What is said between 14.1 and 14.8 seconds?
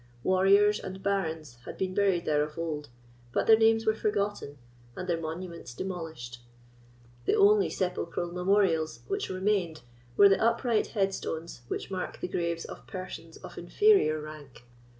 rank.